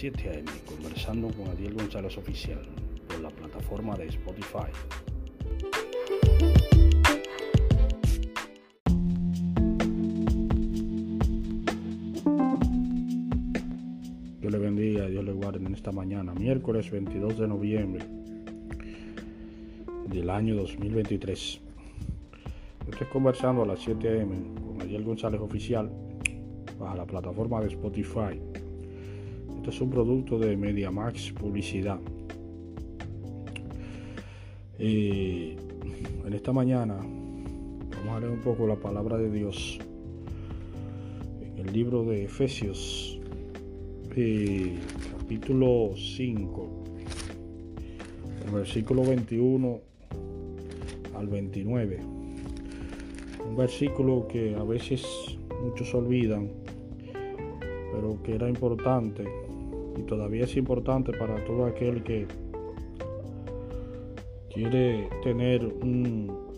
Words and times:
7 0.00 0.30
a.m. 0.30 0.50
conversando 0.64 1.28
con 1.28 1.48
Adiel 1.48 1.74
González 1.74 2.16
Oficial 2.16 2.62
por 3.06 3.20
la 3.20 3.28
plataforma 3.28 3.94
de 3.98 4.06
Spotify. 4.06 4.72
Dios 14.40 14.50
le 14.50 14.58
bendiga, 14.58 15.06
Dios 15.06 15.22
le 15.22 15.32
guarde 15.32 15.66
en 15.66 15.74
esta 15.74 15.92
mañana, 15.92 16.32
miércoles 16.32 16.90
22 16.90 17.38
de 17.38 17.46
noviembre 17.46 18.06
del 20.08 20.30
año 20.30 20.56
2023. 20.56 21.60
Estoy 22.90 23.06
conversando 23.08 23.64
a 23.64 23.66
las 23.66 23.80
7 23.80 24.08
a.m. 24.08 24.34
con 24.64 24.80
Adiel 24.80 25.04
González 25.04 25.42
Oficial 25.42 25.90
bajo 26.78 26.96
la 26.96 27.04
plataforma 27.04 27.60
de 27.60 27.66
Spotify. 27.66 28.49
Esto 29.60 29.72
es 29.72 29.80
un 29.82 29.90
producto 29.90 30.38
de 30.38 30.56
MediaMax 30.56 31.32
Publicidad. 31.32 32.00
Y 34.78 35.50
en 36.24 36.32
esta 36.32 36.50
mañana 36.50 36.96
vamos 36.96 38.16
a 38.16 38.20
leer 38.20 38.32
un 38.32 38.40
poco 38.40 38.66
la 38.66 38.76
palabra 38.76 39.18
de 39.18 39.30
Dios 39.30 39.78
en 41.42 41.58
el 41.58 41.70
libro 41.74 42.04
de 42.04 42.24
Efesios, 42.24 43.20
eh, 44.16 44.78
capítulo 45.18 45.90
5, 45.94 46.84
versículo 48.54 49.02
21 49.02 49.78
al 51.18 51.28
29. 51.28 52.00
Un 53.46 53.56
versículo 53.56 54.26
que 54.26 54.56
a 54.56 54.64
veces 54.64 55.04
muchos 55.62 55.94
olvidan 55.94 56.48
pero 57.92 58.22
que 58.22 58.34
era 58.34 58.48
importante 58.48 59.24
y 59.96 60.02
todavía 60.02 60.44
es 60.44 60.56
importante 60.56 61.12
para 61.12 61.44
todo 61.44 61.66
aquel 61.66 62.02
que 62.02 62.26
quiere 64.52 65.08
tener 65.22 65.64
un, 65.64 66.50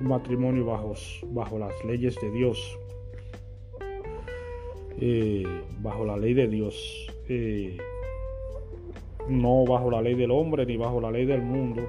matrimonio 0.00 0.64
bajo, 0.66 0.94
bajo, 1.28 1.58
las 1.58 1.84
leyes 1.84 2.16
de 2.20 2.30
Dios, 2.30 2.78
eh, 5.00 5.44
bajo 5.80 6.04
la 6.04 6.16
ley 6.16 6.34
de 6.34 6.48
Dios, 6.48 7.10
eh, 7.28 7.76
no 9.28 9.64
bajo 9.64 9.90
la 9.90 10.02
ley 10.02 10.14
del 10.14 10.30
hombre 10.30 10.66
ni 10.66 10.76
bajo 10.76 11.00
la 11.00 11.10
ley 11.10 11.24
del 11.24 11.42
mundo, 11.42 11.82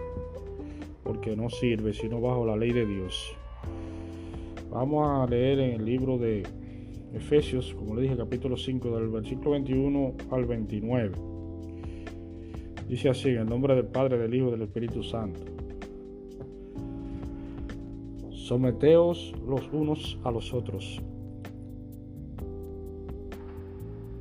porque 1.04 1.36
no 1.36 1.50
sirve, 1.50 1.94
sino 1.94 2.20
bajo 2.22 2.46
la 2.46 2.56
ley 2.56 2.72
de 2.72 2.86
Dios. 2.86 3.36
Vamos 4.70 5.08
a 5.10 5.30
leer 5.30 5.60
en 5.60 5.72
el 5.76 5.86
libro 5.86 6.18
de 6.18 6.44
Efesios, 7.14 7.74
como 7.74 7.96
le 7.96 8.04
dije, 8.04 8.18
capítulo 8.18 8.58
5, 8.58 9.00
del 9.00 9.10
versículo 9.10 9.52
21 9.52 10.14
al 10.32 10.46
29. 10.46 11.12
Dice 12.90 13.10
así, 13.10 13.30
en 13.30 13.40
el 13.40 13.46
nombre 13.48 13.76
del 13.76 13.88
Padre, 13.88 14.18
del 14.18 14.34
Hijo 14.34 14.48
y 14.48 14.52
del 14.52 14.62
Espíritu 14.64 15.04
Santo. 15.04 15.40
Someteos 18.32 19.34
los 19.46 19.68
unos 19.74 20.18
a 20.24 20.32
los 20.32 20.54
otros. 20.54 21.02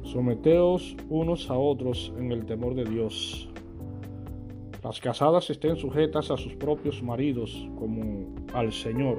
Someteos 0.02 0.96
unos 1.08 1.50
a 1.50 1.54
otros 1.58 2.12
en 2.18 2.32
el 2.32 2.44
temor 2.46 2.74
de 2.74 2.84
Dios. 2.84 3.48
Las 4.82 5.00
casadas 5.00 5.50
estén 5.50 5.76
sujetas 5.76 6.30
a 6.30 6.36
sus 6.36 6.54
propios 6.54 7.02
maridos 7.02 7.68
como 7.78 8.34
al 8.52 8.72
Señor 8.72 9.18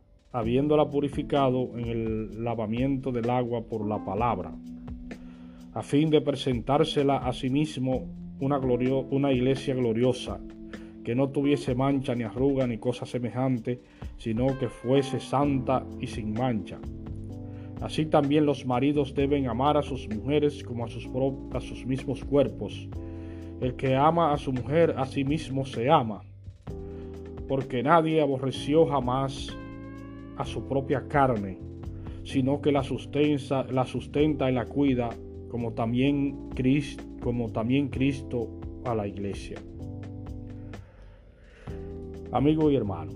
habiéndola 0.31 0.89
purificado 0.89 1.77
en 1.77 1.87
el 1.87 2.43
lavamiento 2.43 3.11
del 3.11 3.29
agua 3.29 3.61
por 3.61 3.85
la 3.85 4.03
palabra, 4.03 4.53
a 5.73 5.83
fin 5.83 6.09
de 6.09 6.21
presentársela 6.21 7.17
a 7.17 7.33
sí 7.33 7.49
mismo 7.49 8.07
una, 8.39 9.31
iglesia 9.31 9.75
gloriosa, 9.75 10.39
que 11.03 11.15
no 11.15 11.29
tuviese 11.29 11.75
mancha 11.75 12.15
ni 12.15 12.23
arruga 12.23 12.65
ni 12.65 12.77
cosa 12.77 13.05
semejante, 13.05 13.81
sino 14.17 14.57
que 14.57 14.69
fuese 14.69 15.19
santa 15.19 15.85
y 15.99 16.07
sin 16.07 16.33
mancha. 16.33 16.79
Así 17.81 18.05
también 18.05 18.45
los 18.45 18.65
maridos 18.65 19.13
deben 19.15 19.47
amar 19.47 19.77
a 19.77 19.81
sus 19.81 20.07
mujeres 20.07 20.63
como 20.63 20.85
a 20.85 21.61
sus 21.61 21.85
mismos 21.85 22.23
cuerpos. 22.23 22.87
El 23.59 23.75
que 23.75 23.95
ama 23.95 24.33
a 24.33 24.37
su 24.37 24.53
mujer 24.53 24.95
a 24.97 25.05
sí 25.05 25.23
mismo 25.23 25.65
se 25.65 25.89
ama, 25.89 26.21
porque 27.47 27.83
nadie 27.83 28.21
aborreció 28.21 28.85
jamás 28.85 29.55
su 30.45 30.67
propia 30.67 31.07
carne, 31.07 31.57
sino 32.23 32.61
que 32.61 32.71
la 32.71 32.83
sustenta, 32.83 33.63
la 33.63 33.85
sustenta 33.85 34.49
y 34.49 34.53
la 34.53 34.65
cuida, 34.65 35.09
como 35.49 35.73
también, 35.73 36.49
Cristo, 36.55 37.03
como 37.21 37.51
también 37.51 37.89
Cristo 37.89 38.47
a 38.85 38.95
la 38.95 39.07
iglesia. 39.07 39.57
Amigo 42.31 42.71
y 42.71 42.75
hermano, 42.75 43.11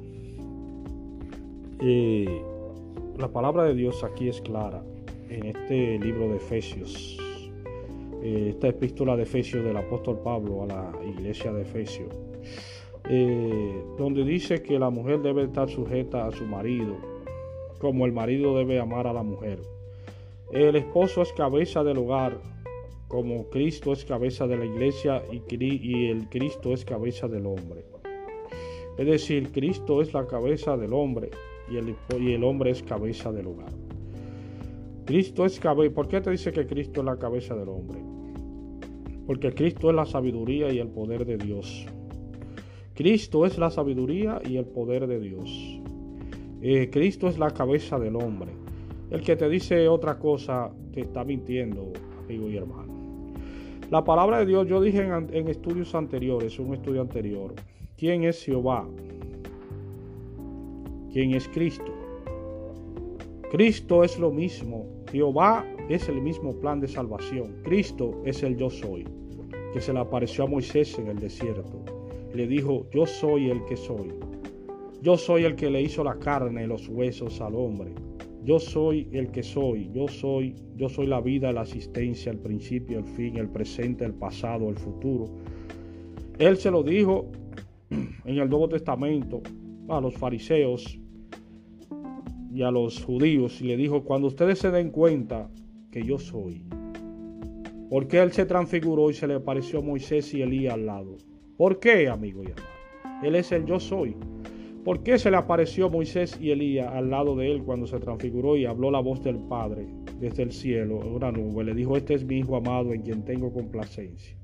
eh, 1.80 2.42
la 3.18 3.30
palabra 3.30 3.64
de 3.64 3.76
Dios 3.76 4.04
aquí 4.04 4.28
es 4.28 4.42
clara 4.42 4.84
en 5.30 5.46
este 5.46 5.98
libro 6.00 6.30
de 6.30 6.36
Efesios, 6.36 7.18
eh, 8.22 8.48
esta 8.50 8.68
epístola 8.68 9.16
de 9.16 9.24
Efesios 9.24 9.64
del 9.64 9.78
apóstol 9.78 10.20
Pablo 10.24 10.64
a 10.64 10.68
la 10.68 10.92
iglesia 11.06 11.54
de 11.54 11.62
Efesios. 11.62 12.14
Eh, 13.08 13.84
donde 13.98 14.24
dice 14.24 14.64
que 14.64 14.80
la 14.80 14.90
mujer 14.90 15.22
debe 15.22 15.44
estar 15.44 15.70
sujeta 15.70 16.26
a 16.26 16.32
su 16.32 16.44
marido, 16.46 16.96
como 17.80 18.06
el 18.06 18.12
marido 18.12 18.58
debe 18.58 18.80
amar 18.80 19.08
a 19.08 19.14
la 19.14 19.24
mujer. 19.24 19.60
El 20.52 20.76
esposo 20.76 21.22
es 21.22 21.34
cabeza 21.34 21.84
del 21.84 21.98
hogar, 21.98 22.40
como 23.08 23.50
Cristo 23.50 23.94
es 23.94 24.06
cabeza 24.06 24.48
de 24.48 24.58
la 24.58 24.66
iglesia 24.66 25.24
y, 25.32 26.10
el 26.10 26.28
Cristo 26.30 26.74
es 26.74 26.86
cabeza 26.86 27.28
del 27.28 27.46
hombre. 27.46 27.86
Es 28.98 29.06
decir, 29.06 29.52
Cristo 29.52 30.02
es 30.02 30.14
la 30.14 30.26
cabeza 30.26 30.78
del 30.78 30.94
hombre 30.94 31.32
y 31.70 31.78
el, 31.78 31.96
y 32.20 32.34
el 32.34 32.44
hombre 32.44 32.72
es 32.72 32.84
cabeza 32.84 33.32
del 33.32 33.48
hogar. 33.48 33.72
Cristo 35.06 35.46
es 35.46 35.60
cabeza. 35.60 35.94
¿Por 35.94 36.08
qué 36.08 36.22
te 36.22 36.32
dice 36.32 36.52
que 36.52 36.66
Cristo 36.66 37.02
es 37.02 37.06
la 37.06 37.18
cabeza 37.18 37.56
del 37.56 37.70
hombre? 37.70 38.00
Porque 39.28 39.54
Cristo 39.54 39.90
es 39.90 39.96
la 39.96 40.06
sabiduría 40.06 40.72
y 40.72 40.80
el 40.80 40.88
poder 40.88 41.26
de 41.26 41.38
Dios. 41.38 41.86
Cristo 42.94 43.46
es 43.46 43.58
la 43.58 43.70
sabiduría 43.70 44.42
y 44.48 44.58
el 44.58 44.66
poder 44.66 45.08
de 45.08 45.20
Dios. 45.20 45.75
Eh, 46.68 46.90
Cristo 46.90 47.28
es 47.28 47.38
la 47.38 47.52
cabeza 47.52 48.00
del 48.00 48.16
hombre. 48.16 48.52
El 49.12 49.22
que 49.22 49.36
te 49.36 49.48
dice 49.48 49.88
otra 49.88 50.18
cosa 50.18 50.72
te 50.96 51.02
está 51.02 51.24
mintiendo, 51.24 51.94
amigo 52.24 52.50
y 52.50 52.58
hermano. 52.58 52.92
La 53.92 54.04
palabra 54.04 54.40
de 54.40 54.48
Dios, 54.48 54.68
yo 54.68 54.82
dije 54.82 55.04
en, 55.04 55.30
en 55.32 55.48
estudios 55.48 55.94
anteriores, 55.94 56.58
un 56.58 56.74
estudio 56.74 57.02
anterior, 57.02 57.54
¿quién 57.96 58.24
es 58.24 58.44
Jehová? 58.44 58.84
¿Quién 61.14 61.36
es 61.36 61.48
Cristo? 61.50 61.94
Cristo 63.52 64.04
es 64.04 64.18
lo 64.18 64.32
mismo. 64.32 64.88
Jehová 65.12 65.64
es 65.88 66.10
el 66.10 66.20
mismo 66.20 66.60
plan 66.60 66.80
de 66.80 66.88
salvación. 66.88 67.58
Cristo 67.62 68.24
es 68.26 68.42
el 68.42 68.58
yo 68.58 68.72
soy, 68.72 69.08
que 69.72 69.80
se 69.80 69.94
le 69.94 70.00
apareció 70.00 70.46
a 70.46 70.48
Moisés 70.48 70.98
en 70.98 71.10
el 71.10 71.20
desierto 71.20 71.86
le 72.36 72.48
dijo, 72.48 72.86
yo 72.92 73.06
soy 73.06 73.50
el 73.50 73.64
que 73.66 73.78
soy. 73.78 74.14
Yo 75.06 75.18
soy 75.18 75.44
el 75.44 75.56
que 75.56 75.70
le 75.70 75.84
hizo 75.84 76.04
la 76.04 76.18
carne 76.18 76.64
y 76.64 76.66
los 76.66 76.90
huesos 76.90 77.40
al 77.40 77.54
hombre. 77.54 77.94
Yo 78.44 78.60
soy 78.60 79.08
el 79.12 79.30
que 79.30 79.44
soy. 79.44 79.92
Yo 79.94 80.08
soy, 80.08 80.56
yo 80.76 80.90
soy 80.90 81.06
la 81.06 81.22
vida, 81.22 81.54
la 81.54 81.62
asistencia, 81.62 82.32
el 82.32 82.40
principio, 82.40 82.98
el 82.98 83.06
fin, 83.06 83.38
el 83.38 83.48
presente, 83.48 84.04
el 84.04 84.16
pasado, 84.16 84.68
el 84.68 84.78
futuro. 84.78 85.26
Él 86.40 86.58
se 86.58 86.72
lo 86.72 86.82
dijo 86.82 87.30
en 87.92 88.38
el 88.40 88.50
Nuevo 88.50 88.68
Testamento 88.68 89.44
a 89.90 90.02
los 90.02 90.16
fariseos 90.16 91.00
y 92.52 92.64
a 92.64 92.72
los 92.72 93.04
judíos 93.04 93.62
y 93.62 93.66
le 93.66 93.78
dijo, 93.78 94.04
cuando 94.06 94.30
ustedes 94.30 94.58
se 94.58 94.72
den 94.72 94.90
cuenta 94.90 95.52
que 95.92 96.02
yo 96.02 96.18
soy, 96.18 96.64
porque 97.92 98.24
él 98.24 98.32
se 98.32 98.48
transfiguró 98.48 99.12
y 99.12 99.14
se 99.14 99.28
le 99.28 99.36
apareció 99.36 99.78
a 99.78 99.84
Moisés 99.84 100.34
y 100.34 100.42
Elías 100.42 100.74
al 100.74 100.88
lado. 100.88 101.16
¿Por 101.58 101.80
qué, 101.80 102.10
amigo 102.10 102.42
y 102.42 102.48
hermano? 102.48 103.22
Él 103.22 103.36
es 103.36 103.52
el 103.52 103.68
yo 103.68 103.80
soy. 103.80 104.16
¿Por 104.86 105.02
qué 105.02 105.18
se 105.18 105.32
le 105.32 105.38
apareció 105.38 105.90
Moisés 105.90 106.38
y 106.40 106.52
Elías 106.52 106.94
al 106.94 107.10
lado 107.10 107.36
de 107.36 107.52
él 107.52 107.64
cuando 107.64 107.88
se 107.88 107.98
transfiguró 108.00 108.56
y 108.56 108.68
habló 108.68 108.92
la 108.92 109.00
voz 109.00 109.24
del 109.24 109.40
Padre 109.40 109.88
desde 110.20 110.44
el 110.44 110.52
cielo 110.52 111.02
en 111.02 111.14
una 111.14 111.32
nube? 111.32 111.64
Le 111.64 111.74
dijo, 111.74 111.98
este 111.98 112.14
es 112.14 112.24
mi 112.24 112.38
Hijo 112.38 112.56
amado 112.56 112.94
en 112.94 113.02
quien 113.02 113.26
tengo 113.26 113.52
complacencia. 113.52 114.38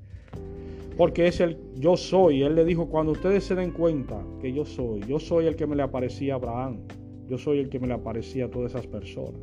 porque 0.96 1.28
es 1.28 1.40
el 1.40 1.58
yo 1.76 1.96
soy. 1.96 2.42
Él 2.42 2.56
le 2.56 2.64
dijo, 2.64 2.88
cuando 2.88 3.12
ustedes 3.12 3.44
se 3.44 3.54
den 3.54 3.70
cuenta 3.70 4.20
que 4.40 4.52
yo 4.52 4.64
soy, 4.64 5.00
yo 5.06 5.20
soy 5.20 5.46
el 5.46 5.54
que 5.54 5.68
me 5.68 5.76
le 5.76 5.84
aparecía 5.84 6.34
a 6.34 6.36
Abraham, 6.38 6.78
yo 7.28 7.38
soy 7.38 7.60
el 7.60 7.68
que 7.68 7.78
me 7.78 7.86
le 7.86 7.94
aparecía 7.94 8.46
a 8.46 8.50
todas 8.50 8.72
esas 8.72 8.88
personas. 8.88 9.40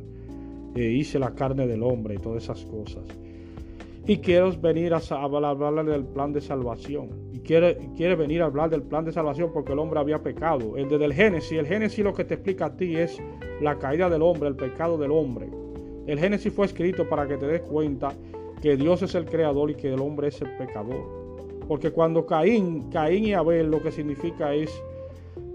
E 0.74 0.84
hice 0.84 1.18
la 1.18 1.34
carne 1.34 1.66
del 1.66 1.82
hombre 1.82 2.16
y 2.16 2.18
todas 2.18 2.44
esas 2.44 2.62
cosas. 2.66 3.04
Y 4.10 4.18
quiero 4.18 4.50
venir 4.60 4.92
a 4.92 4.96
hablarle 4.96 5.84
del 5.84 6.04
plan 6.04 6.32
de 6.32 6.40
salvación. 6.40 7.10
Y 7.32 7.38
quiere, 7.38 7.78
quiere 7.96 8.16
venir 8.16 8.42
a 8.42 8.46
hablar 8.46 8.68
del 8.68 8.82
plan 8.82 9.04
de 9.04 9.12
salvación 9.12 9.52
porque 9.54 9.72
el 9.72 9.78
hombre 9.78 10.00
había 10.00 10.20
pecado. 10.20 10.76
El 10.76 10.88
desde 10.88 11.04
el 11.04 11.12
Génesis, 11.12 11.52
el 11.52 11.64
Génesis 11.68 12.04
lo 12.04 12.12
que 12.12 12.24
te 12.24 12.34
explica 12.34 12.66
a 12.66 12.76
ti 12.76 12.96
es 12.96 13.22
la 13.60 13.78
caída 13.78 14.10
del 14.10 14.22
hombre, 14.22 14.48
el 14.48 14.56
pecado 14.56 14.98
del 14.98 15.12
hombre. 15.12 15.48
El 16.08 16.18
Génesis 16.18 16.52
fue 16.52 16.66
escrito 16.66 17.08
para 17.08 17.28
que 17.28 17.36
te 17.36 17.46
des 17.46 17.60
cuenta 17.60 18.12
que 18.60 18.76
Dios 18.76 19.00
es 19.02 19.14
el 19.14 19.26
creador 19.26 19.70
y 19.70 19.76
que 19.76 19.94
el 19.94 20.00
hombre 20.00 20.26
es 20.26 20.42
el 20.42 20.56
pecador. 20.56 21.06
Porque 21.68 21.92
cuando 21.92 22.26
Caín, 22.26 22.90
Caín 22.90 23.26
y 23.26 23.34
Abel 23.34 23.70
lo 23.70 23.80
que 23.80 23.92
significa 23.92 24.52
es 24.52 24.72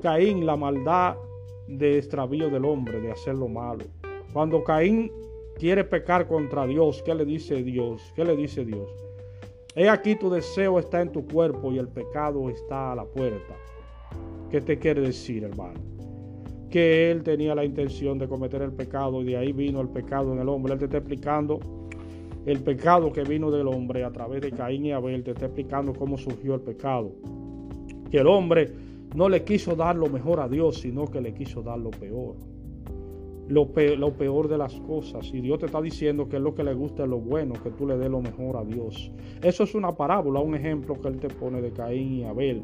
Caín, 0.02 0.46
la 0.46 0.56
maldad 0.56 1.18
de 1.68 1.98
extravío 1.98 2.50
del 2.50 2.64
hombre, 2.64 3.02
de 3.02 3.12
hacer 3.12 3.36
lo 3.36 3.50
malo. 3.50 3.84
Cuando 4.32 4.64
Caín 4.64 5.12
quiere 5.58 5.84
pecar 5.84 6.28
contra 6.28 6.66
Dios, 6.68 7.02
¿qué 7.04 7.16
le 7.16 7.26
dice 7.26 7.64
Dios? 7.64 8.02
¿Qué 8.16 8.24
le 8.24 8.36
dice 8.36 8.66
Dios? 8.66 8.90
He 9.76 9.90
aquí 9.90 10.16
tu 10.16 10.30
deseo 10.30 10.80
está 10.80 11.02
en 11.02 11.12
tu 11.12 11.26
cuerpo 11.28 11.72
y 11.72 11.80
el 11.80 11.88
pecado 11.88 12.50
está 12.50 12.94
a 12.94 12.96
la 12.96 13.06
puerta. 13.06 13.56
¿Qué 14.50 14.62
te 14.62 14.78
quiere 14.80 15.02
decir, 15.02 15.44
hermano? 15.44 15.80
Que 16.70 17.12
él 17.12 17.24
tenía 17.24 17.56
la 17.56 17.66
intención 17.66 18.18
de 18.18 18.28
cometer 18.28 18.62
el 18.62 18.72
pecado 18.72 19.22
y 19.22 19.26
de 19.26 19.38
ahí 19.38 19.52
vino 19.52 19.82
el 19.82 19.90
pecado 19.90 20.34
en 20.34 20.40
el 20.40 20.48
hombre. 20.48 20.74
Él 20.74 20.80
te 20.80 20.86
está 20.86 20.98
explicando 20.98 21.60
el 22.46 22.60
pecado 22.60 23.12
que 23.12 23.24
vino 23.24 23.50
del 23.50 23.68
hombre 23.68 24.04
a 24.04 24.12
través 24.12 24.42
de 24.42 24.52
Caín 24.52 24.86
y 24.86 24.92
Abel, 24.92 25.24
te 25.24 25.32
está 25.32 25.46
explicando 25.46 25.94
cómo 25.94 26.18
surgió 26.18 26.56
el 26.56 26.62
pecado. 26.62 27.12
Que 28.12 28.20
el 28.20 28.28
hombre 28.28 28.72
no 29.16 29.28
le 29.30 29.44
quiso 29.44 29.76
dar 29.76 29.96
lo 29.96 30.08
mejor 30.08 30.40
a 30.40 30.48
Dios, 30.48 30.78
sino 30.78 31.06
que 31.06 31.22
le 31.22 31.34
quiso 31.34 31.64
dar 31.64 31.80
lo 31.80 31.90
peor. 31.90 32.36
Lo, 33.48 33.68
peor 33.68 34.48
de 34.48 34.58
las 34.58 34.74
cosas. 34.82 35.32
Y 35.34 35.42
Dios 35.42 35.60
te 35.60 35.68
está 35.68 35.82
diciendo 35.82 36.28
que 36.28 36.38
es 36.38 36.42
lo 36.42 36.56
que 36.56 36.64
le 36.64 36.74
gusta 36.74 37.04
es 37.04 37.10
lo 37.10 37.20
bueno, 37.20 37.54
que 37.62 37.70
tú 37.70 37.86
le 37.86 37.98
des 37.98 38.10
lo 38.10 38.22
mejor 38.22 38.58
a 38.58 38.64
Dios. 38.64 39.12
Eso 39.42 39.64
es 39.64 39.76
una 39.76 39.92
parábola, 39.92 40.40
un 40.40 40.56
ejemplo 40.56 41.00
que 41.00 41.08
Él 41.10 41.20
te 41.20 41.28
pone 41.28 41.62
de 41.62 41.72
Caín 41.72 42.14
y 42.14 42.24
Abel. 42.24 42.64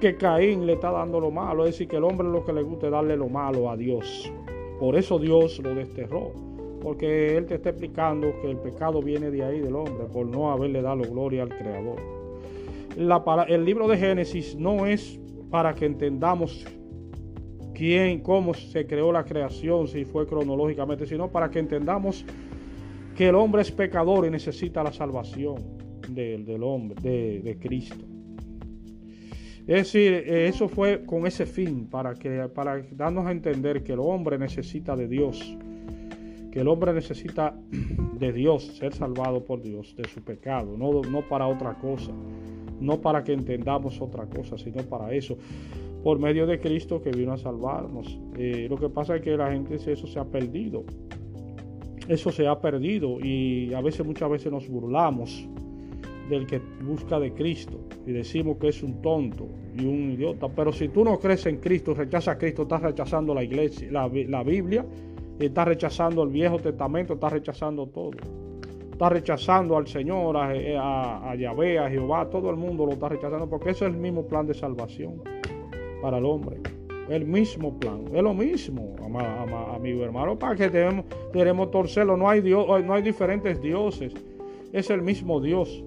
Que 0.00 0.16
Caín 0.16 0.66
le 0.66 0.74
está 0.74 0.90
dando 0.90 1.18
lo 1.18 1.30
malo, 1.30 1.64
es 1.64 1.72
decir, 1.72 1.88
que 1.88 1.96
el 1.96 2.04
hombre 2.04 2.28
lo 2.28 2.44
que 2.44 2.52
le 2.52 2.62
gusta 2.62 2.86
es 2.86 2.92
darle 2.92 3.16
lo 3.16 3.28
malo 3.28 3.68
a 3.70 3.76
Dios. 3.76 4.30
Por 4.78 4.94
eso 4.94 5.18
Dios 5.18 5.58
lo 5.60 5.74
desterró 5.74 6.32
porque 6.86 7.36
Él 7.36 7.46
te 7.46 7.56
está 7.56 7.70
explicando 7.70 8.32
que 8.40 8.48
el 8.48 8.58
pecado 8.58 9.02
viene 9.02 9.32
de 9.32 9.42
ahí 9.42 9.58
del 9.58 9.74
hombre, 9.74 10.06
por 10.12 10.24
no 10.24 10.52
haberle 10.52 10.82
dado 10.82 11.02
gloria 11.02 11.42
al 11.42 11.48
Creador. 11.48 11.96
el 13.48 13.64
libro 13.64 13.88
de 13.88 13.96
Génesis 13.96 14.54
no 14.54 14.86
es 14.86 15.18
para 15.50 15.74
que 15.74 15.86
entendamos 15.86 16.64
quién, 17.76 18.20
cómo 18.20 18.54
se 18.54 18.86
creó 18.86 19.12
la 19.12 19.24
creación, 19.24 19.86
si 19.88 20.04
fue 20.04 20.26
cronológicamente, 20.26 21.06
sino 21.06 21.30
para 21.30 21.50
que 21.50 21.58
entendamos 21.58 22.24
que 23.14 23.28
el 23.28 23.34
hombre 23.34 23.62
es 23.62 23.70
pecador 23.70 24.26
y 24.26 24.30
necesita 24.30 24.82
la 24.82 24.92
salvación 24.92 25.56
del, 26.08 26.62
hombre, 26.62 27.00
de, 27.02 27.40
de, 27.40 27.58
Cristo. 27.58 28.04
Es 29.66 29.92
decir, 29.92 30.12
eso 30.12 30.68
fue 30.68 31.04
con 31.04 31.26
ese 31.26 31.44
fin, 31.44 31.86
para, 31.88 32.14
que, 32.14 32.48
para 32.54 32.82
darnos 32.92 33.26
a 33.26 33.32
entender 33.32 33.82
que 33.82 33.92
el 33.92 34.00
hombre 34.00 34.38
necesita 34.38 34.94
de 34.96 35.08
Dios 35.08 35.56
el 36.60 36.68
hombre 36.68 36.92
necesita 36.92 37.54
de 37.70 38.32
Dios, 38.32 38.64
ser 38.78 38.94
salvado 38.94 39.44
por 39.44 39.62
Dios 39.62 39.94
de 39.96 40.08
su 40.08 40.22
pecado, 40.22 40.76
no, 40.76 41.02
no 41.02 41.20
para 41.28 41.46
otra 41.46 41.74
cosa, 41.74 42.12
no 42.80 43.00
para 43.00 43.22
que 43.22 43.34
entendamos 43.34 44.00
otra 44.00 44.26
cosa, 44.26 44.56
sino 44.56 44.82
para 44.82 45.12
eso, 45.12 45.36
por 46.06 46.20
medio 46.20 46.46
de 46.46 46.60
Cristo 46.60 47.02
que 47.02 47.10
vino 47.10 47.32
a 47.32 47.36
salvarnos. 47.36 48.16
Eh, 48.38 48.68
lo 48.70 48.76
que 48.76 48.88
pasa 48.88 49.16
es 49.16 49.22
que 49.22 49.36
la 49.36 49.50
gente 49.50 49.74
eso 49.74 50.06
se 50.06 50.20
ha 50.20 50.24
perdido, 50.24 50.84
eso 52.06 52.30
se 52.30 52.46
ha 52.46 52.60
perdido 52.60 53.18
y 53.20 53.74
a 53.74 53.80
veces 53.80 54.06
muchas 54.06 54.30
veces 54.30 54.52
nos 54.52 54.68
burlamos 54.68 55.48
del 56.30 56.46
que 56.46 56.60
busca 56.84 57.18
de 57.18 57.32
Cristo 57.32 57.80
y 58.06 58.12
decimos 58.12 58.58
que 58.58 58.68
es 58.68 58.84
un 58.84 59.02
tonto 59.02 59.48
y 59.76 59.84
un 59.84 60.12
idiota, 60.12 60.46
pero 60.48 60.72
si 60.72 60.86
tú 60.90 61.02
no 61.02 61.18
crees 61.18 61.44
en 61.46 61.56
Cristo, 61.56 61.92
rechazas 61.92 62.36
a 62.36 62.38
Cristo, 62.38 62.62
estás 62.62 62.82
rechazando 62.82 63.34
la 63.34 63.42
iglesia, 63.42 63.90
la, 63.90 64.44
Biblia 64.44 64.86
está 65.40 65.64
rechazando 65.64 66.22
el 66.22 66.28
Viejo 66.28 66.60
Testamento, 66.60 67.14
está 67.14 67.30
rechazando 67.30 67.88
todo. 67.88 68.12
Está 68.92 69.08
rechazando 69.08 69.76
al 69.76 69.88
Señor, 69.88 70.36
a, 70.36 71.30
a, 71.32 71.34
Yahvé, 71.34 71.80
a 71.80 71.90
Jehová, 71.90 72.30
todo 72.30 72.48
el 72.50 72.56
mundo 72.56 72.86
lo 72.86 72.92
está 72.92 73.08
rechazando 73.08 73.50
porque 73.50 73.70
ese 73.70 73.86
es 73.86 73.90
el 73.90 73.96
mismo 73.98 74.24
plan 74.24 74.46
de 74.46 74.54
salvación 74.54 75.20
para 76.06 76.18
el 76.18 76.24
hombre. 76.24 76.58
El 77.08 77.26
mismo 77.26 77.80
plan, 77.80 78.04
es 78.14 78.22
lo 78.22 78.32
mismo, 78.32 78.94
amigo 79.74 80.04
hermano, 80.04 80.38
para 80.38 80.54
que 80.54 80.70
debemos, 80.70 81.04
queremos 81.32 81.72
torcerlo. 81.72 82.16
No 82.16 82.30
hay, 82.30 82.42
Dios, 82.42 82.64
no 82.84 82.94
hay 82.94 83.02
diferentes 83.02 83.60
dioses, 83.60 84.14
es 84.72 84.88
el 84.88 85.02
mismo 85.02 85.40
Dios. 85.40 85.82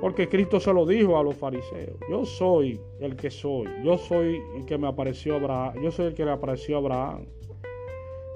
Porque 0.00 0.28
Cristo 0.28 0.58
se 0.58 0.72
lo 0.72 0.84
dijo 0.84 1.16
a 1.16 1.22
los 1.22 1.36
fariseos. 1.36 1.96
Yo 2.10 2.24
soy 2.24 2.80
el 2.98 3.14
que 3.14 3.30
soy. 3.30 3.68
Yo 3.84 3.96
soy 3.96 4.40
el 4.56 4.66
que 4.66 4.76
me 4.78 4.88
apareció 4.88 5.36
Abraham. 5.36 5.80
Yo 5.80 5.92
soy 5.92 6.06
el 6.06 6.14
que 6.14 6.24
le 6.24 6.32
apareció 6.32 6.74
a 6.74 6.78
Abraham. 6.80 7.26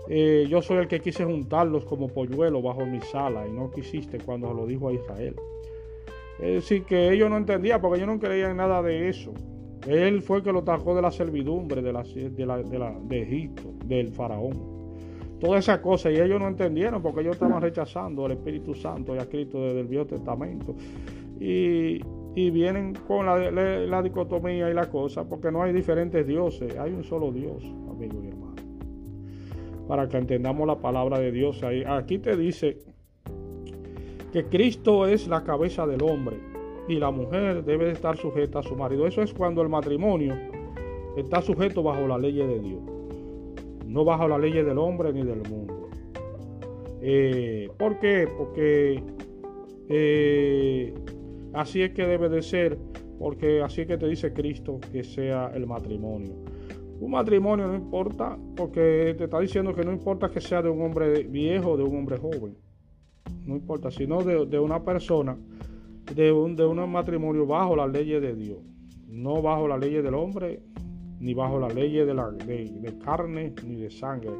Eh, 0.08 0.46
yo 0.48 0.62
soy 0.62 0.76
el 0.76 0.86
que 0.86 1.00
quise 1.00 1.24
juntarlos 1.24 1.84
como 1.86 2.06
polluelos 2.06 2.62
bajo 2.62 2.86
mi 2.86 3.00
sala 3.00 3.48
y 3.48 3.50
no 3.50 3.68
quisiste 3.72 4.18
cuando 4.18 4.54
lo 4.54 4.64
dijo 4.64 4.88
a 4.88 4.92
Israel. 4.92 5.34
Es 6.38 6.54
decir, 6.54 6.84
que 6.84 7.12
ellos 7.12 7.28
no 7.28 7.36
entendían 7.36 7.80
porque 7.80 7.98
ellos 7.98 8.14
no 8.14 8.20
creían 8.20 8.56
nada 8.56 8.80
de 8.80 9.08
eso. 9.08 9.34
Él 9.86 10.22
fue 10.22 10.38
el 10.38 10.42
que 10.42 10.52
lo 10.52 10.62
trajo 10.62 10.94
de 10.94 11.02
la 11.02 11.10
servidumbre 11.10 11.80
de, 11.80 13.22
Egipto, 13.22 13.72
del 13.86 14.10
faraón. 14.10 14.80
Toda 15.40 15.58
esa 15.58 15.80
cosa 15.80 16.10
y 16.10 16.16
ellos 16.16 16.38
no 16.38 16.48
entendieron 16.48 17.00
porque 17.00 17.20
ellos 17.20 17.34
estaban 17.34 17.62
rechazando 17.62 18.26
al 18.26 18.32
Espíritu 18.32 18.74
Santo 18.74 19.14
y 19.14 19.18
a 19.18 19.26
Cristo 19.26 19.62
desde 19.62 19.80
el 19.80 19.86
Viejo 19.86 20.06
Testamento. 20.06 20.74
Y, 21.38 22.00
vienen 22.34 22.94
con 23.06 23.26
la, 23.26 24.02
dicotomía 24.02 24.70
y 24.70 24.74
la 24.74 24.88
cosa 24.88 25.24
porque 25.24 25.50
no 25.50 25.62
hay 25.62 25.72
diferentes 25.72 26.26
dioses, 26.26 26.76
hay 26.78 26.92
un 26.92 27.04
solo 27.04 27.32
Dios, 27.32 27.62
amigo 27.90 28.22
y 28.22 28.28
hermano 28.28 28.50
para 29.86 30.08
que 30.08 30.18
entendamos 30.18 30.68
la 30.68 30.76
palabra 30.76 31.18
de 31.18 31.32
Dios. 31.32 31.62
Aquí 31.64 32.18
te 32.18 32.36
dice 32.36 32.78
que 34.32 34.44
Cristo 34.44 35.08
es 35.08 35.26
la 35.26 35.42
cabeza 35.42 35.84
del 35.84 36.02
hombre 36.02 36.49
y 36.90 36.98
la 36.98 37.10
mujer 37.10 37.64
debe 37.64 37.90
estar 37.90 38.16
sujeta 38.16 38.58
a 38.58 38.62
su 38.62 38.74
marido. 38.74 39.06
Eso 39.06 39.22
es 39.22 39.32
cuando 39.32 39.62
el 39.62 39.68
matrimonio 39.68 40.34
está 41.16 41.40
sujeto 41.40 41.82
bajo 41.82 42.06
la 42.06 42.18
ley 42.18 42.34
de 42.34 42.60
Dios, 42.60 42.80
no 43.86 44.04
bajo 44.04 44.26
la 44.26 44.38
ley 44.38 44.52
del 44.52 44.78
hombre 44.78 45.12
ni 45.12 45.22
del 45.22 45.42
mundo. 45.48 45.88
Eh, 47.00 47.70
¿Por 47.78 47.98
qué? 47.98 48.28
Porque 48.36 49.02
eh, 49.88 50.92
así 51.52 51.82
es 51.82 51.92
que 51.92 52.04
debe 52.04 52.28
de 52.28 52.42
ser, 52.42 52.78
porque 53.18 53.62
así 53.62 53.82
es 53.82 53.86
que 53.86 53.96
te 53.96 54.08
dice 54.08 54.32
Cristo 54.32 54.80
que 54.92 55.04
sea 55.04 55.50
el 55.54 55.66
matrimonio. 55.66 56.34
Un 57.00 57.12
matrimonio 57.12 57.66
no 57.66 57.74
importa, 57.76 58.36
porque 58.56 59.14
te 59.16 59.24
está 59.24 59.40
diciendo 59.40 59.74
que 59.74 59.84
no 59.84 59.92
importa 59.92 60.30
que 60.30 60.40
sea 60.40 60.60
de 60.60 60.68
un 60.68 60.82
hombre 60.82 61.22
viejo 61.22 61.70
o 61.70 61.76
de 61.76 61.84
un 61.84 61.96
hombre 61.96 62.18
joven. 62.18 62.56
No 63.46 63.56
importa, 63.56 63.90
sino 63.90 64.22
de, 64.22 64.58
una 64.58 64.84
persona, 64.84 65.36
de 66.14 66.32
un, 66.32 66.56
de 66.56 66.66
un 66.66 66.90
matrimonio 66.90 67.46
bajo 67.46 67.76
las 67.76 67.90
leyes 67.90 68.20
de 68.20 68.34
Dios. 68.34 68.58
No 69.08 69.42
bajo 69.42 69.66
las 69.68 69.80
leyes 69.80 70.02
del 70.02 70.14
hombre, 70.14 70.60
ni 71.20 71.34
bajo 71.34 71.58
las 71.58 71.74
leyes 71.74 72.06
de, 72.06 72.14
la, 72.14 72.30
de, 72.30 72.98
carne, 73.04 73.52
ni 73.66 73.76
de 73.76 73.90
sangre, 73.90 74.30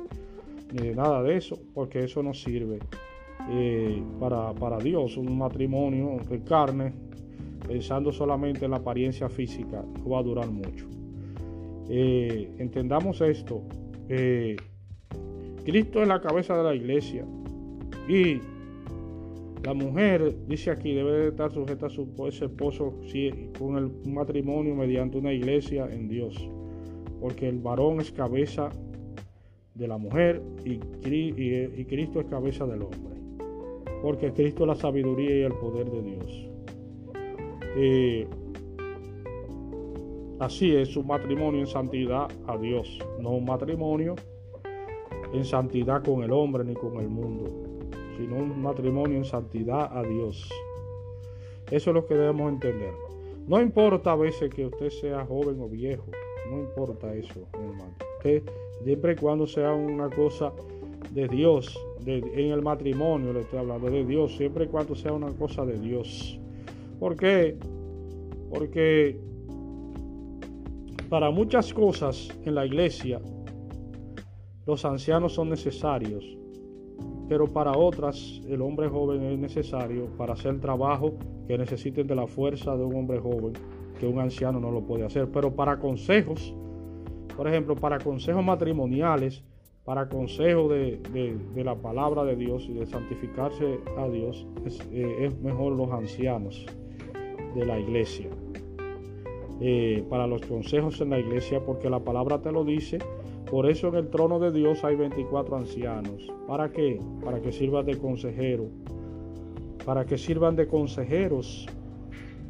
ni 0.73 0.89
de 0.89 0.95
nada 0.95 1.23
de 1.23 1.37
eso, 1.37 1.59
porque 1.75 2.05
eso 2.05 2.23
no 2.23 2.33
sirve 2.33 2.79
eh, 3.50 4.03
para, 4.19 4.53
para 4.55 4.79
Dios. 4.79 5.17
Un 5.17 5.37
matrimonio 5.37 6.19
de 6.29 6.43
carne, 6.43 6.93
pensando 7.67 8.12
solamente 8.12 8.65
en 8.65 8.73
la 8.73 8.79
apariencia 8.79 9.29
física, 9.29 9.85
no 10.03 10.11
va 10.11 10.21
a 10.21 10.23
durar 10.23 10.49
mucho. 10.50 10.87
Eh, 11.89 12.49
entendamos 12.59 13.21
esto. 13.21 13.62
Eh, 14.09 14.57
Cristo 15.65 16.03
es 16.03 16.09
la 16.09 16.21
cabeza 16.21 16.57
de 16.57 16.62
la 16.62 16.75
iglesia. 16.75 17.27
Y 18.09 18.41
la 19.62 19.75
mujer, 19.75 20.35
dice 20.47 20.71
aquí, 20.71 20.95
debe 20.95 21.29
estar 21.29 21.52
sujeta 21.52 21.87
a 21.87 21.90
su 21.90 22.09
esposo 22.29 22.95
con 23.59 23.76
el 23.76 23.90
matrimonio 24.11 24.75
mediante 24.75 25.19
una 25.19 25.33
iglesia 25.33 25.87
en 25.90 26.09
Dios. 26.09 26.35
Porque 27.21 27.49
el 27.49 27.59
varón 27.59 28.00
es 28.00 28.11
cabeza 28.11 28.71
de 29.75 29.87
la 29.87 29.99
mujer 29.99 30.43
y, 30.64 30.79
Cristo 31.85 32.21
es 32.21 32.26
cabeza 32.26 32.67
del 32.67 32.83
hombre. 32.83 33.21
Porque 34.02 34.33
Cristo 34.33 34.62
es 34.64 34.69
la 34.69 34.75
sabiduría 34.75 35.37
y 35.37 35.43
el 35.43 35.52
poder 35.52 35.90
de 35.90 36.02
Dios. 36.02 36.49
Así 40.40 40.75
es 40.75 40.97
un 40.97 41.07
matrimonio 41.07 41.61
en 41.61 41.67
santidad 41.67 42.29
a 42.47 42.57
Dios, 42.57 42.99
no 43.21 43.33
un 43.33 43.45
matrimonio 43.45 44.14
en 45.35 45.45
santidad 45.45 46.02
con 46.02 46.23
el 46.23 46.33
hombre 46.33 46.64
ni 46.64 46.73
con 46.73 46.97
el 46.97 47.11
mundo, 47.11 47.70
sino 48.21 48.37
un 48.37 48.62
matrimonio 48.62 49.17
en 49.17 49.25
santidad 49.25 49.97
a 49.97 50.03
Dios. 50.03 50.50
Eso 51.71 51.91
es 51.91 51.95
lo 51.95 52.05
que 52.07 52.15
debemos 52.15 52.53
entender. 52.53 52.93
No 53.47 53.61
importa 53.61 54.12
a 54.12 54.17
veces 54.17 54.53
que 54.53 54.67
usted 54.67 54.91
sea 54.91 55.25
joven 55.25 55.59
o 55.61 55.69
viejo, 55.69 56.05
no 56.50 56.61
importa 56.61 57.15
eso, 57.15 57.49
hermano. 57.55 57.95
Usted, 58.19 58.43
siempre 58.85 59.12
y 59.12 59.17
cuando 59.17 59.47
sea 59.47 59.73
una 59.73 60.11
cosa 60.11 60.53
de 61.12 61.29
Dios, 61.29 61.75
en 62.05 62.53
el 62.53 62.61
matrimonio 62.61 63.33
le 63.33 63.41
estoy 63.41 63.61
hablando 63.61 63.91
de 63.91 64.05
Dios, 64.05 64.37
siempre 64.37 64.67
y 64.67 64.69
cuando 64.69 64.95
sea 64.95 65.12
una 65.12 65.33
cosa 65.33 65.65
de 65.65 65.79
Dios. 65.79 66.39
¿Por 66.99 67.17
qué? 67.17 67.57
Porque 68.50 69.19
para 71.09 71.31
muchas 71.31 71.73
cosas 71.73 72.29
en 72.45 72.55
la 72.55 72.67
iglesia 72.67 73.19
los 74.67 74.85
ancianos 74.85 75.33
son 75.33 75.49
necesarios, 75.49 76.37
pero 77.30 77.46
para 77.46 77.78
otras 77.78 78.42
el 78.49 78.60
hombre 78.60 78.88
joven 78.88 79.22
es 79.22 79.38
necesario 79.38 80.06
para 80.18 80.32
hacer 80.32 80.58
trabajo 80.58 81.14
que 81.46 81.56
necesiten 81.56 82.08
de 82.08 82.16
la 82.16 82.26
fuerza 82.26 82.76
de 82.76 82.82
un 82.82 82.96
hombre 82.96 83.20
joven, 83.20 83.52
que 84.00 84.06
un 84.08 84.18
anciano 84.18 84.58
no 84.58 84.72
lo 84.72 84.80
puede 84.80 85.04
hacer. 85.04 85.28
Pero 85.30 85.54
para 85.54 85.78
consejos, 85.78 86.52
por 87.37 87.46
ejemplo, 87.46 87.76
para 87.76 88.00
consejos 88.00 88.44
matrimoniales, 88.44 89.44
para 89.84 90.08
consejo 90.08 90.68
de, 90.70 91.00
la 91.54 91.76
palabra 91.76 92.25
de 92.25 92.34
Dios 92.34 92.66
y 92.68 92.72
de 92.72 92.84
santificarse 92.84 93.78
a 93.96 94.08
Dios, 94.08 94.44
eh, 94.90 95.16
es, 95.20 95.40
mejor 95.40 95.75
los 95.75 95.88
ancianos 95.92 96.66
de 97.54 97.64
la 97.64 97.78
iglesia. 97.78 98.28
Eh, 99.60 100.02
para 100.10 100.26
los 100.26 100.40
consejos 100.42 101.00
en 101.00 101.10
la 101.10 101.20
iglesia, 101.20 101.64
porque 101.64 101.88
la 101.88 102.00
palabra 102.00 102.42
te 102.42 102.50
lo 102.50 102.64
dice. 102.64 102.99
Por 103.50 103.69
eso 103.69 103.88
en 103.88 103.97
el 103.97 104.09
trono 104.11 104.38
de 104.38 104.52
Dios 104.52 104.85
hay 104.85 104.97
24 104.97 105.57
ancianos. 105.57 106.33
¿Para 106.47 106.71
qué? 106.71 107.00
Para 107.25 107.40
que 107.40 107.52
sirvan 107.52 107.85
de 107.87 107.99
consejero. 107.99 108.69
Para 109.85 110.04
que 110.04 110.16
sirvan 110.16 110.57
de 110.57 110.69
consejeros 110.69 111.66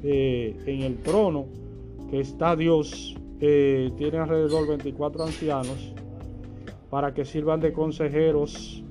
eh, 0.03 0.57
en 0.67 0.83
el 0.83 0.99
trono 0.99 1.47
que 2.11 2.21
está 2.21 2.55
Dios. 2.57 3.17
tiene 3.39 4.19
alrededor 4.19 4.69
24 4.69 5.25
ancianos 5.25 5.95
para 6.91 7.15
que 7.15 7.25
sirvan 7.25 7.61
de 7.61 7.73
consejeros 7.73 8.83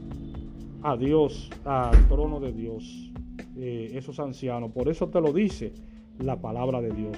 a 0.81 0.95
Dios, 0.95 1.49
al 1.65 2.07
trono 2.07 2.39
de 2.39 2.53
Dios, 2.53 3.11
eh, 3.57 3.91
esos 3.93 4.19
ancianos. 4.19 4.71
Por 4.71 4.87
eso 4.87 5.09
te 5.09 5.19
lo 5.19 5.33
dice 5.33 5.73
la 6.17 6.39
palabra 6.39 6.81
de 6.81 6.91
Dios. 6.91 7.17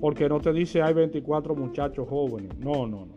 Porque 0.00 0.28
no 0.28 0.40
te 0.40 0.52
dice 0.52 0.82
hay 0.82 0.94
24 0.94 1.54
muchachos 1.54 2.08
jóvenes. 2.08 2.58
No, 2.58 2.86
no, 2.86 3.06
no. 3.06 3.13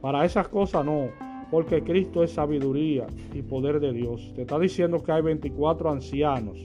Para 0.00 0.24
esas 0.24 0.48
cosas 0.48 0.84
no. 0.84 1.08
Porque 1.50 1.82
Cristo 1.82 2.24
es 2.24 2.32
sabiduría 2.32 3.06
y 3.32 3.42
poder 3.42 3.78
de 3.80 3.92
Dios. 3.92 4.32
Te 4.34 4.42
está 4.42 4.58
diciendo 4.58 5.02
que 5.02 5.12
hay 5.12 5.22
24 5.22 5.90
ancianos. 5.90 6.58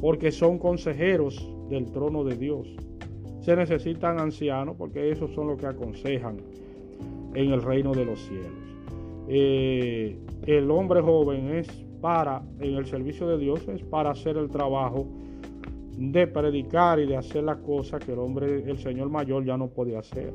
Porque 0.00 0.30
son 0.30 0.58
consejeros 0.58 1.52
del 1.68 1.90
trono 1.90 2.22
de 2.24 2.36
Dios. 2.36 2.68
Se 3.40 3.56
necesitan 3.56 4.18
ancianos 4.18 4.76
porque 4.76 5.10
esos 5.10 5.32
son 5.32 5.48
los 5.48 5.58
que 5.58 5.66
aconsejan 5.66 6.38
en 7.34 7.52
el 7.52 7.62
reino 7.62 7.92
de 7.92 8.04
los 8.04 8.20
cielos. 8.20 8.66
Eh, 9.28 10.18
el 10.46 10.70
hombre 10.70 11.00
joven 11.00 11.54
es 11.54 11.68
para, 12.00 12.42
en 12.60 12.74
el 12.74 12.86
servicio 12.86 13.26
de 13.26 13.38
Dios, 13.38 13.66
es 13.68 13.82
para 13.82 14.10
hacer 14.10 14.36
el 14.36 14.48
trabajo 14.48 15.06
de 15.96 16.26
predicar 16.26 17.00
y 17.00 17.06
de 17.06 17.16
hacer 17.16 17.44
las 17.44 17.58
cosas 17.58 18.04
que 18.04 18.12
el 18.12 18.18
hombre, 18.18 18.68
el 18.68 18.78
Señor 18.78 19.10
mayor 19.10 19.44
ya 19.44 19.56
no 19.56 19.68
puede 19.68 19.96
hacer. 19.96 20.32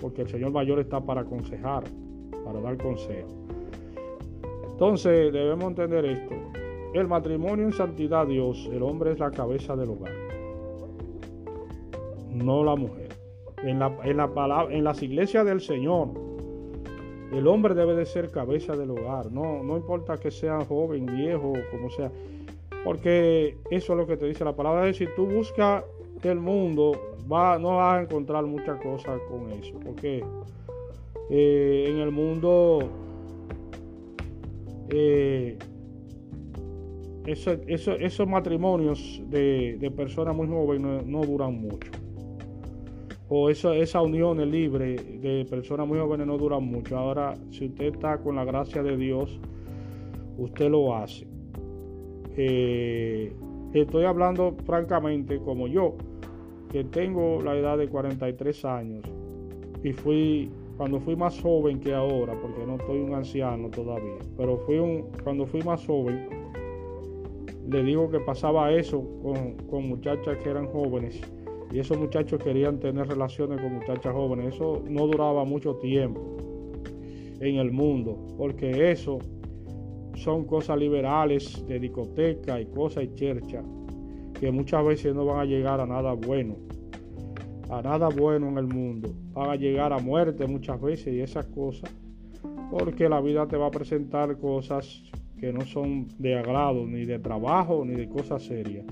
Porque 0.00 0.22
el 0.22 0.28
Señor 0.28 0.52
mayor 0.52 0.78
está 0.78 1.00
para 1.00 1.22
aconsejar, 1.22 1.84
para 2.44 2.60
dar 2.60 2.76
consejo. 2.78 3.28
Entonces 4.72 5.32
debemos 5.32 5.64
entender 5.64 6.04
esto. 6.04 6.34
El 6.94 7.08
matrimonio 7.08 7.66
en 7.66 7.72
santidad 7.72 8.26
Dios, 8.26 8.68
el 8.72 8.82
hombre 8.82 9.12
es 9.12 9.18
la 9.18 9.30
cabeza 9.30 9.76
del 9.76 9.90
hogar, 9.90 10.14
no 12.32 12.64
la 12.64 12.76
mujer 12.76 13.08
en, 13.62 13.78
la, 13.78 13.94
en, 14.04 14.16
la 14.16 14.32
palabra, 14.32 14.74
en 14.74 14.84
las 14.84 15.02
iglesias 15.02 15.44
del 15.44 15.60
Señor. 15.60 16.08
El 17.32 17.46
hombre 17.46 17.74
debe 17.74 17.94
de 17.94 18.06
ser 18.06 18.30
cabeza 18.30 18.74
del 18.74 18.90
hogar, 18.90 19.30
no, 19.30 19.62
no 19.62 19.76
importa 19.76 20.16
que 20.16 20.30
sea 20.30 20.64
joven, 20.64 21.04
viejo, 21.06 21.52
como 21.70 21.90
sea, 21.90 22.10
porque 22.84 23.58
eso 23.70 23.92
es 23.92 23.98
lo 23.98 24.06
que 24.06 24.16
te 24.16 24.26
dice 24.26 24.44
la 24.44 24.56
palabra. 24.56 24.84
de 24.84 24.94
si 24.94 25.06
tú 25.14 25.26
buscas 25.26 25.84
el 26.22 26.40
mundo, 26.40 26.92
va, 27.30 27.58
no 27.58 27.76
vas 27.76 27.98
a 27.98 28.02
encontrar 28.02 28.44
muchas 28.46 28.80
cosas 28.80 29.20
con 29.28 29.50
eso, 29.52 29.78
porque 29.84 30.24
eh, 31.30 31.86
en 31.88 31.98
el 31.98 32.10
mundo 32.10 32.80
eh, 34.90 35.58
esos 37.26 38.26
matrimonios 38.26 39.22
de, 39.28 39.92
personas 39.96 40.34
muy 40.34 40.48
jóvenes 40.48 41.06
no 41.06 41.20
duran 41.22 41.60
mucho 41.60 41.90
o 43.28 43.50
esa, 43.50 43.74
esa 43.76 44.00
unión 44.00 44.38
libre 44.50 44.96
de 44.96 45.46
personas 45.50 45.86
muy 45.86 45.98
jóvenes 45.98 46.26
no 46.26 46.38
duran 46.38 46.64
mucho. 46.64 46.96
Ahora, 46.96 47.34
si 47.50 47.66
usted 47.66 47.94
está 47.94 48.18
con 48.18 48.36
la 48.36 48.44
gracia 48.44 48.82
de 48.82 48.96
Dios, 48.96 49.38
usted 50.38 50.70
lo 50.70 50.96
hace. 50.96 51.26
Eh, 52.36 53.32
estoy 53.72 54.04
hablando 54.04 54.56
francamente 54.64 55.38
como 55.38 55.66
yo, 55.66 55.94
que 56.70 56.84
tengo 56.84 57.40
la 57.42 57.56
edad 57.56 57.78
de 57.78 57.88
43 57.88 58.64
años 58.64 59.04
y 59.82 59.92
fui 59.92 60.50
cuando 60.76 61.00
fui 61.00 61.16
más 61.16 61.40
joven 61.40 61.80
que 61.80 61.92
ahora, 61.92 62.34
porque 62.40 62.64
no 62.64 62.76
estoy 62.76 63.00
un 63.00 63.14
anciano 63.14 63.68
todavía, 63.68 64.18
pero 64.36 64.58
fui 64.58 64.78
un, 64.78 65.06
cuando 65.24 65.44
fui 65.44 65.60
más 65.62 65.84
joven, 65.84 66.28
le 67.68 67.82
digo 67.82 68.10
que 68.10 68.20
pasaba 68.20 68.72
eso 68.72 69.04
con, 69.68 69.88
muchachas 69.88 70.38
que 70.38 70.48
eran 70.48 70.66
jóvenes 70.68 71.20
y 71.70 71.80
esos 71.80 71.98
muchachos 71.98 72.42
querían 72.42 72.78
tener 72.78 73.06
relaciones 73.08 73.60
con 73.60 73.74
muchachas 73.74 74.12
jóvenes. 74.14 74.54
Eso 74.54 74.82
no 74.88 75.06
duraba 75.06 75.44
mucho 75.44 75.74
tiempo 75.76 76.20
en 77.40 77.56
el 77.56 77.70
mundo, 77.70 78.16
porque 78.38 78.90
eso 78.90 79.18
son 80.18 80.44
cosas 80.44 80.78
liberales 80.78 81.64
de 81.66 81.78
discoteca 81.78 82.60
y 82.60 82.66
cosas 82.66 83.04
y 83.04 83.14
chercha 83.14 83.62
que 84.38 84.50
muchas 84.52 84.84
veces 84.84 85.14
no 85.14 85.24
van 85.24 85.40
a 85.40 85.44
llegar 85.44 85.80
a 85.80 85.86
nada 85.86 86.12
bueno, 86.12 86.56
a 87.70 87.82
nada 87.82 88.08
bueno 88.08 88.48
en 88.48 88.58
el 88.58 88.66
mundo. 88.66 89.10
Van 89.32 89.50
a 89.50 89.56
llegar 89.56 89.92
a 89.92 89.98
muerte 89.98 90.46
muchas 90.46 90.80
veces 90.80 91.14
y 91.14 91.20
esas 91.20 91.46
cosas, 91.46 91.90
porque 92.70 93.08
la 93.08 93.20
vida 93.20 93.46
te 93.48 93.56
va 93.56 93.66
a 93.66 93.70
presentar 93.70 94.38
cosas 94.38 95.02
que 95.38 95.52
no 95.52 95.62
son 95.62 96.08
de 96.18 96.36
agrado, 96.36 96.86
ni 96.86 97.04
de 97.04 97.18
trabajo, 97.18 97.84
ni 97.84 97.94
de 97.94 98.08
cosas 98.08 98.42
serias, 98.42 98.84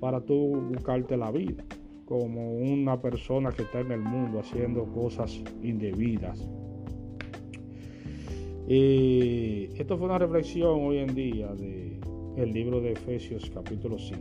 para 0.00 0.20
tú 0.20 0.34
buscarte 0.72 1.16
la 1.16 1.30
vida 1.30 1.64
como 2.06 2.54
una 2.54 3.00
persona 3.00 3.50
que 3.50 3.62
está 3.62 3.80
en 3.80 3.90
el 3.90 4.00
mundo 4.00 4.38
haciendo 4.38 4.84
cosas 4.84 5.42
indebidas. 5.62 6.48
Y 8.68 9.68
esto 9.80 9.96
fue 9.96 10.06
una 10.06 10.18
reflexión 10.18 10.86
hoy 10.86 10.98
en 10.98 11.14
día 11.14 11.54
de 11.54 12.00
el 12.36 12.52
libro 12.52 12.80
de 12.80 12.92
Efesios 12.92 13.48
capítulo 13.54 13.96
5, 13.96 14.18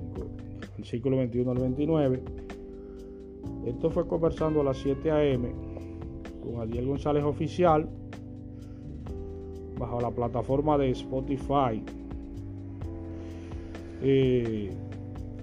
versículo 0.77 1.17
21 1.17 1.51
al 1.51 1.57
29. 1.57 2.21
Esto 3.65 3.89
fue 3.89 4.07
conversando 4.07 4.61
a 4.61 4.63
las 4.63 4.77
7 4.77 5.11
a.m. 5.11 5.49
con 6.43 6.61
Adiel 6.61 6.85
González 6.85 7.23
Oficial 7.23 7.89
bajo 9.79 9.99
la 9.99 10.11
plataforma 10.11 10.77
de 10.77 10.91
Spotify. 10.91 11.83
Eh, 14.03 14.69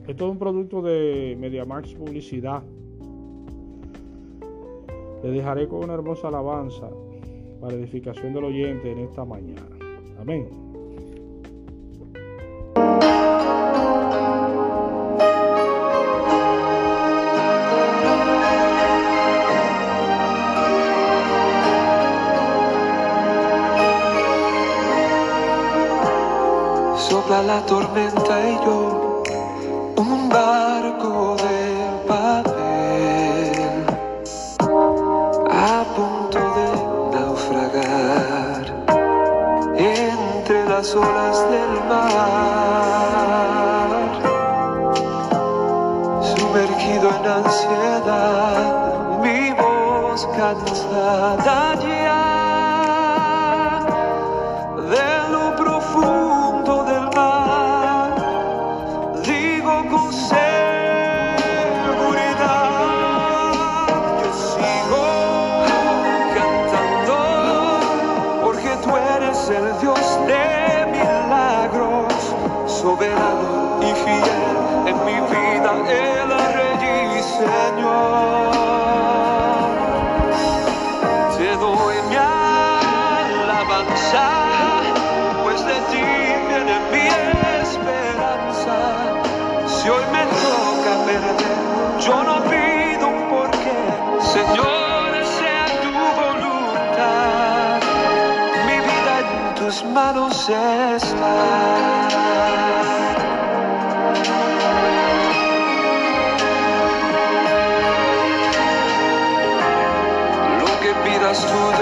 esto 0.06 0.26
es 0.26 0.30
un 0.30 0.38
producto 0.38 0.80
de 0.80 1.36
MediaMax 1.40 1.94
Publicidad. 1.94 2.62
Le 5.24 5.30
dejaré 5.30 5.66
con 5.66 5.82
una 5.82 5.94
hermosa 5.94 6.28
alabanza 6.28 6.88
para 7.62 7.74
edificación 7.76 8.34
del 8.34 8.44
oyente 8.44 8.90
en 8.90 8.98
esta 8.98 9.24
mañana. 9.24 9.62
Amén. 10.18 10.48
Sopla 26.98 27.42
la 27.42 27.64
tormenta 27.66 28.50
y 28.50 28.54
yo 28.66 29.12
barco 30.32 31.36
las 40.82 40.94
olas 40.96 41.38
del 41.48 41.72
mar, 41.88 42.70
sumergido 46.36 47.06
en 47.08 47.24
ansiedad, 47.24 48.72
mi 49.22 49.52
voz 49.52 50.26
cansada 50.36 51.41
que 111.32 111.46
pidas 111.46 111.76
tú 111.76 111.81